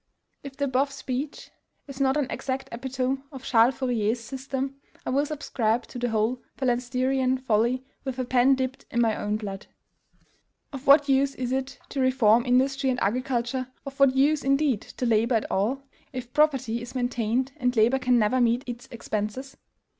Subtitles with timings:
[0.43, 1.51] If the above speech
[1.85, 6.41] is not an exact epitome of Charles Fourier's system, I will subscribe to the whole
[6.57, 9.67] phalansterian folly with a pen dipped in my own blood.
[10.73, 15.05] Of what use is it to reform industry and agriculture, of what use, indeed, to
[15.05, 19.55] labor at all, if property is maintained, and labor can never meet its expenses?